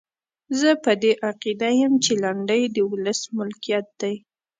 [0.59, 4.15] زه په دې عقیده یم چې لنډۍ د ولس ملکیت دی.